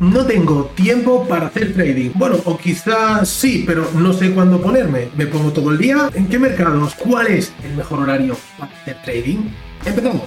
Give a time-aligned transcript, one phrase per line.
[0.00, 2.10] No tengo tiempo para hacer trading.
[2.14, 5.08] Bueno, o quizás sí, pero no sé cuándo ponerme.
[5.16, 6.08] ¿Me pongo todo el día?
[6.14, 6.94] ¿En qué mercados?
[6.94, 9.38] ¿Cuál es el mejor horario para hacer trading?
[9.84, 10.22] Empezamos.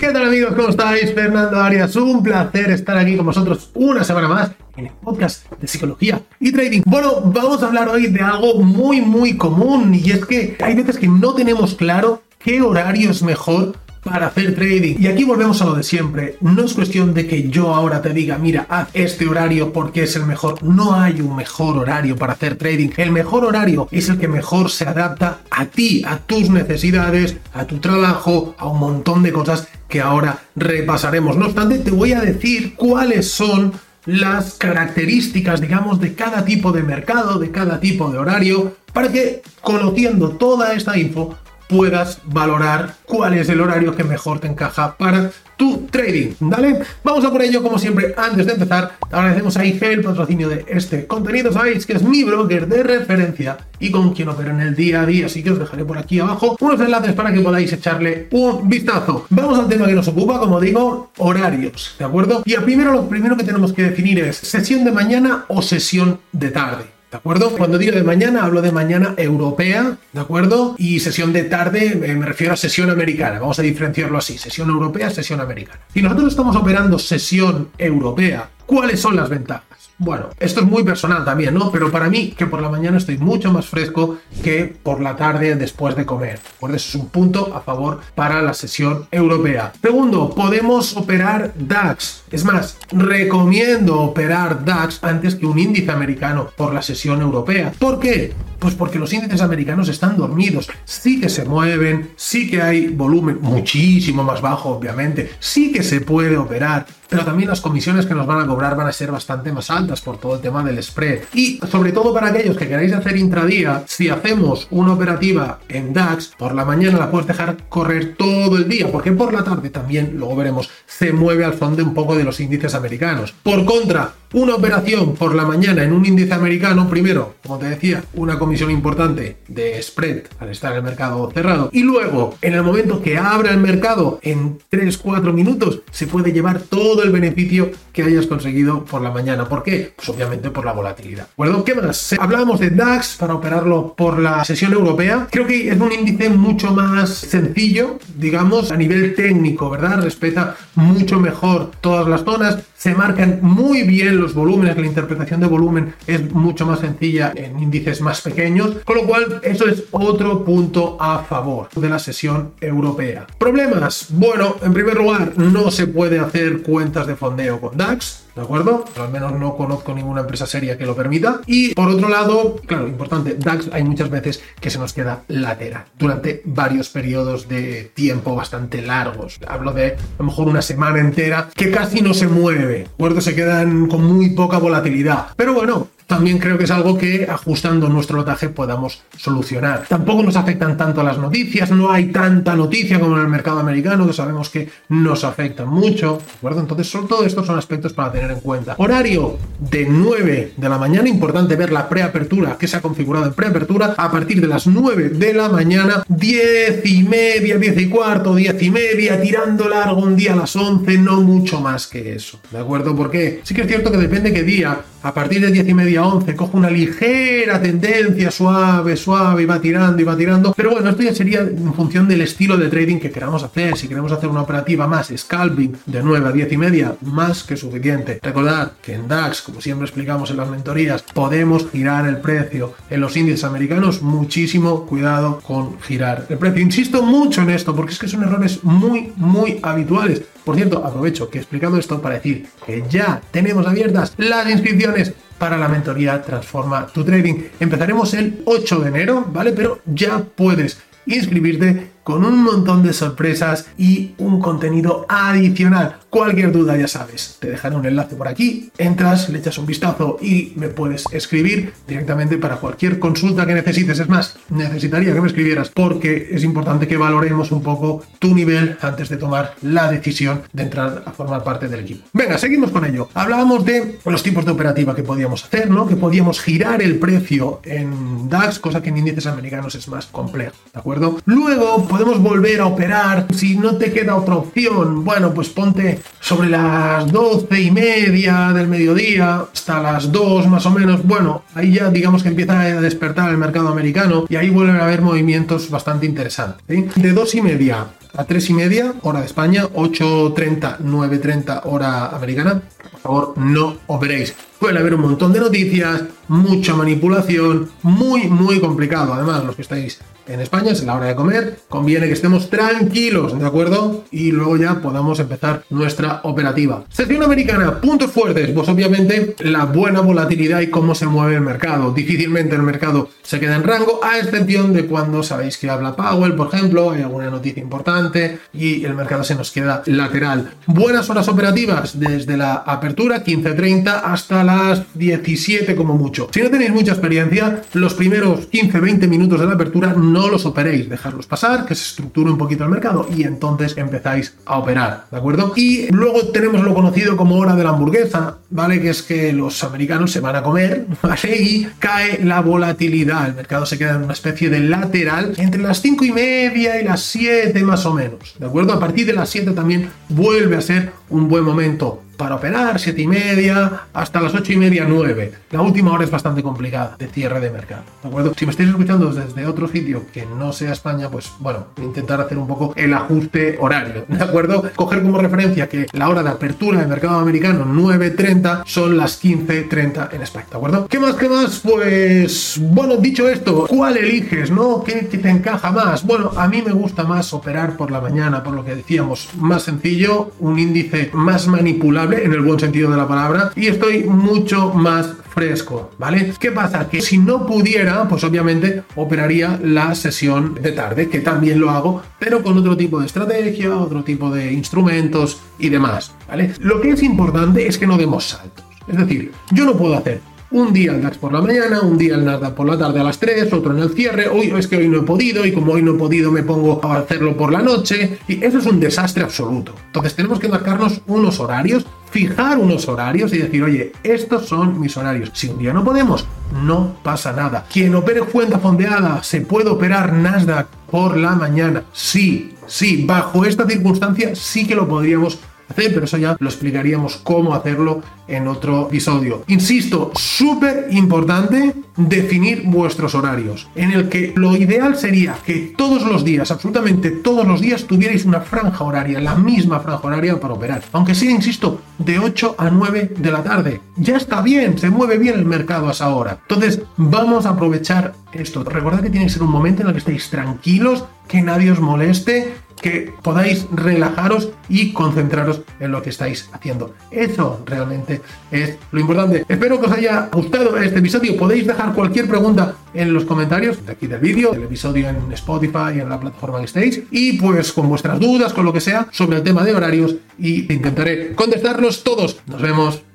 [0.00, 0.54] ¿Qué tal amigos?
[0.56, 1.14] ¿Cómo estáis?
[1.14, 5.68] Fernando Arias, un placer estar aquí con vosotros una semana más en el podcast de
[5.68, 6.82] psicología y trading.
[6.84, 10.98] Bueno, vamos a hablar hoy de algo muy muy común y es que hay veces
[10.98, 14.96] que no tenemos claro qué horario es mejor para hacer trading.
[14.98, 16.36] Y aquí volvemos a lo de siempre.
[16.40, 20.16] No es cuestión de que yo ahora te diga, mira, haz este horario porque es
[20.16, 20.62] el mejor.
[20.62, 22.90] No hay un mejor horario para hacer trading.
[22.96, 27.64] El mejor horario es el que mejor se adapta a ti, a tus necesidades, a
[27.64, 31.36] tu trabajo, a un montón de cosas que ahora repasaremos.
[31.36, 33.72] No obstante, te voy a decir cuáles son
[34.04, 39.42] las características, digamos, de cada tipo de mercado, de cada tipo de horario, para que
[39.60, 41.36] conociendo toda esta info
[41.72, 46.80] puedas valorar cuál es el horario que mejor te encaja para tu trading, ¿vale?
[47.02, 50.66] Vamos a por ello, como siempre, antes de empezar, agradecemos a IG el patrocinio de
[50.68, 54.74] este contenido, sabéis que es mi broker de referencia y con quien opero en el
[54.74, 57.72] día a día, así que os dejaré por aquí abajo unos enlaces para que podáis
[57.72, 59.26] echarle un vistazo.
[59.30, 62.42] Vamos al tema que nos ocupa, como digo, horarios, ¿de acuerdo?
[62.44, 66.20] Y a primero lo primero que tenemos que definir es sesión de mañana o sesión
[66.32, 67.01] de tarde.
[67.12, 67.50] ¿De acuerdo?
[67.50, 70.74] Cuando digo de mañana, hablo de mañana europea, ¿de acuerdo?
[70.78, 73.38] Y sesión de tarde, eh, me refiero a sesión americana.
[73.38, 75.80] Vamos a diferenciarlo así: sesión europea, sesión americana.
[75.92, 79.71] Si nosotros estamos operando sesión europea, ¿cuáles son las ventajas?
[80.04, 81.70] Bueno, esto es muy personal también, ¿no?
[81.70, 85.54] Pero para mí, que por la mañana estoy mucho más fresco que por la tarde
[85.54, 86.40] después de comer.
[86.58, 89.72] Por eso es un punto a favor para la sesión europea.
[89.80, 92.24] Segundo, podemos operar DAX.
[92.32, 97.72] Es más, recomiendo operar DAX antes que un índice americano por la sesión europea.
[97.78, 98.32] ¿Por qué?
[98.58, 103.38] Pues porque los índices americanos están dormidos, sí que se mueven, sí que hay volumen
[103.40, 108.24] muchísimo más bajo, obviamente, sí que se puede operar, pero también las comisiones que nos
[108.26, 111.20] van a cobrar van a ser bastante más altas por todo el tema del spread.
[111.34, 116.32] Y sobre todo para aquellos que queráis hacer intradía, si hacemos una operativa en DAX,
[116.38, 120.14] por la mañana la puedes dejar correr todo el día, porque por la tarde también,
[120.16, 123.34] luego veremos, se mueve al fondo un poco de los índices americanos.
[123.42, 128.04] Por contra, una operación por la mañana en un índice americano, primero, como te decía,
[128.14, 131.70] una comisión importante de spread al estar el mercado cerrado.
[131.72, 136.60] Y luego, en el momento que abra el mercado en 3-4 minutos, se puede llevar
[136.60, 139.48] todo el beneficio que hayas conseguido por la mañana.
[139.48, 139.92] ¿Por qué?
[139.94, 141.28] Pues obviamente por la volatilidad.
[141.36, 142.14] ¿De ¿Qué más?
[142.18, 145.28] Hablamos de DAX para operarlo por la sesión europea.
[145.30, 150.02] Creo que es un índice mucho más sencillo, digamos, a nivel técnico, ¿verdad?
[150.02, 155.46] Respeta mucho mejor todas las zonas se marcan muy bien los volúmenes, la interpretación de
[155.46, 160.44] volumen es mucho más sencilla en índices más pequeños, con lo cual eso es otro
[160.44, 163.26] punto a favor de la sesión europea.
[163.38, 168.42] Problemas, bueno, en primer lugar, no se puede hacer cuentas de fondeo con DAX, ¿de
[168.42, 168.84] acuerdo?
[169.00, 171.40] al menos no conozco ninguna empresa seria que lo permita.
[171.46, 175.84] Y por otro lado, claro, importante, DAX hay muchas veces que se nos queda lateral
[175.98, 179.38] durante varios periodos de tiempo bastante largos.
[179.46, 183.34] Hablo de a lo mejor una semana entera que casi no se mueve, ¿de Se
[183.34, 185.28] quedan con muy poca volatilidad.
[185.36, 189.86] Pero bueno, también creo que es algo que ajustando nuestro lotaje podamos solucionar.
[189.88, 194.06] Tampoco nos afectan tanto las noticias, no hay tanta noticia como en el mercado americano,
[194.06, 196.60] que sabemos que nos afectan mucho, ¿de acuerdo?
[196.60, 198.74] Entonces, son, todo estos son aspectos para tener en cuenta.
[198.76, 203.32] Horario de 9 de la mañana, importante ver la preapertura que se ha configurado en
[203.32, 208.34] preapertura a partir de las 9 de la mañana, 10 y media, 10 y cuarto,
[208.34, 212.38] 10 y media, tirando largo un día a las 11, no mucho más que eso,
[212.50, 212.94] ¿de acuerdo?
[212.94, 216.04] Porque sí que es cierto que depende qué día, a partir de 10 y media
[216.04, 220.52] 11, coge una ligera tendencia suave, suave, y va tirando y va tirando.
[220.56, 223.76] Pero bueno, esto ya sería en función del estilo de trading que queramos hacer.
[223.76, 227.56] Si queremos hacer una operativa más scalping de 9 a 10 y media, más que
[227.56, 228.20] suficiente.
[228.22, 232.74] Recordad que en DAX, como siempre explicamos en las mentorías, podemos girar el precio.
[232.90, 236.62] En los índices americanos, muchísimo cuidado con girar el precio.
[236.62, 240.22] Insisto mucho en esto porque es que son errores muy, muy habituales.
[240.44, 244.91] Por cierto, aprovecho que he explicado esto para decir que ya tenemos abiertas las inscripciones
[245.38, 247.34] para la mentoría Transforma tu Trading.
[247.58, 249.52] Empezaremos el 8 de enero, ¿vale?
[249.52, 255.96] Pero ya puedes inscribirte con un montón de sorpresas y un contenido adicional.
[256.10, 260.18] Cualquier duda ya sabes, te dejaré un enlace por aquí, entras, le echas un vistazo
[260.20, 263.98] y me puedes escribir directamente para cualquier consulta que necesites.
[263.98, 268.76] Es más, necesitaría que me escribieras porque es importante que valoremos un poco tu nivel
[268.82, 272.06] antes de tomar la decisión de entrar a formar parte del equipo.
[272.12, 273.08] Venga, seguimos con ello.
[273.14, 275.86] Hablábamos de los tipos de operativa que podíamos hacer, ¿no?
[275.86, 280.54] Que podíamos girar el precio en DAX, cosa que en índices americanos es más complejo,
[280.72, 281.18] ¿de acuerdo?
[281.24, 283.26] Luego podemos volver a operar.
[283.34, 288.66] Si no te queda otra opción, bueno, pues ponte sobre las doce y media del
[288.66, 291.02] mediodía hasta las 2 más o menos.
[291.04, 294.84] Bueno, ahí ya digamos que empieza a despertar el mercado americano y ahí vuelven a
[294.84, 296.64] haber movimientos bastante interesantes.
[296.66, 302.62] De dos y media a 3 y media, hora de España, 8.30, 9.30, hora americana.
[302.90, 304.34] Por favor, no operéis.
[304.62, 309.12] Puede haber un montón de noticias, mucha manipulación, muy, muy complicado.
[309.12, 309.98] Además, los que estáis
[310.28, 314.04] en España es la hora de comer, conviene que estemos tranquilos, ¿de acuerdo?
[314.12, 316.84] Y luego ya podamos empezar nuestra operativa.
[316.90, 321.92] Sección americana, puntos fuertes, pues obviamente la buena volatilidad y cómo se mueve el mercado.
[321.92, 326.34] Difícilmente el mercado se queda en rango, a excepción de cuando sabéis que habla Powell,
[326.34, 330.52] por ejemplo, hay alguna noticia importante y el mercado se nos queda lateral.
[330.66, 336.28] Buenas horas operativas desde la apertura, 15.30 hasta las 17 como mucho.
[336.32, 340.88] Si no tenéis mucha experiencia, los primeros 15-20 minutos de la apertura no los operéis,
[340.88, 345.16] dejarlos pasar, que se estructure un poquito el mercado y entonces empezáis a operar, ¿de
[345.16, 345.52] acuerdo?
[345.56, 348.80] Y luego tenemos lo conocido como hora de la hamburguesa, ¿vale?
[348.80, 351.36] Que es que los americanos se van a comer, ¿vale?
[351.40, 355.80] Y cae la volatilidad, el mercado se queda en una especie de lateral entre las
[355.80, 358.72] 5 y media y las 7 más o menos, ¿de acuerdo?
[358.72, 363.02] A partir de las 7 también vuelve a ser un buen momento para operar, 7
[363.02, 365.32] y media, hasta las 8 y media, 9.
[365.50, 367.82] La última hora es bastante complicada de cierre de mercado.
[368.00, 368.32] ¿De acuerdo?
[368.36, 372.38] Si me estáis escuchando desde otro sitio que no sea España, pues bueno, intentar hacer
[372.38, 374.04] un poco el ajuste horario.
[374.06, 374.70] ¿De acuerdo?
[374.76, 380.14] Coger como referencia que la hora de apertura del mercado americano 9.30 son las 15.30
[380.14, 380.46] en España.
[380.48, 380.86] ¿De acuerdo?
[380.86, 381.16] ¿Qué más?
[381.16, 381.58] ¿Qué más?
[381.58, 384.52] Pues bueno, dicho esto, ¿cuál eliges?
[384.52, 384.84] ¿No?
[384.84, 386.06] ¿Qué, qué te encaja más?
[386.06, 389.64] Bueno, a mí me gusta más operar por la mañana, por lo que decíamos, más
[389.64, 394.72] sencillo, un índice más manipulable en el buen sentido de la palabra, y estoy mucho
[394.72, 396.34] más fresco, ¿vale?
[396.38, 396.88] ¿Qué pasa?
[396.88, 402.02] Que si no pudiera, pues obviamente operaría la sesión de tarde, que también lo hago,
[402.18, 406.52] pero con otro tipo de estrategia, otro tipo de instrumentos y demás, ¿vale?
[406.60, 408.64] Lo que es importante es que no demos saltos.
[408.86, 410.20] Es decir, yo no puedo hacer
[410.52, 413.04] un día el DAX por la mañana, un día el Nasdaq por la tarde a
[413.04, 415.72] las 3, otro en el cierre, hoy es que hoy no he podido y como
[415.72, 418.78] hoy no he podido me pongo a hacerlo por la noche y eso es un
[418.78, 419.74] desastre absoluto.
[419.86, 424.96] Entonces tenemos que marcarnos unos horarios, fijar unos horarios y decir, oye, estos son mis
[424.96, 425.30] horarios.
[425.32, 426.26] Si un día no podemos,
[426.62, 427.64] no pasa nada.
[427.72, 431.84] Quien opere cuenta fondeada, ¿se puede operar Nasdaq por la mañana?
[431.92, 435.38] Sí, sí, bajo esta circunstancia sí que lo podríamos
[435.74, 439.44] pero eso ya lo explicaríamos cómo hacerlo en otro episodio.
[439.48, 446.24] Insisto, súper importante definir vuestros horarios, en el que lo ideal sería que todos los
[446.24, 450.82] días, absolutamente todos los días, tuvierais una franja horaria, la misma franja horaria para operar.
[450.92, 453.80] Aunque sea, insisto, de 8 a 9 de la tarde.
[453.96, 456.38] Ya está bien, se mueve bien el mercado a esa hora.
[456.42, 458.64] Entonces, vamos a aprovechar esto.
[458.64, 461.80] Recordad que tiene que ser un momento en el que estéis tranquilos, que nadie os
[461.80, 466.94] moleste, que podáis relajaros y concentraros en lo que estáis haciendo.
[467.10, 468.20] Eso realmente
[468.50, 469.46] es lo importante.
[469.48, 471.36] Espero que os haya gustado este episodio.
[471.36, 476.00] Podéis dejar cualquier pregunta en los comentarios de aquí del vídeo, del episodio en Spotify,
[476.00, 479.38] en la plataforma que estéis, y pues con vuestras dudas, con lo que sea, sobre
[479.38, 482.40] el tema de horarios, y intentaré contestarlos todos.
[482.46, 483.11] Nos vemos.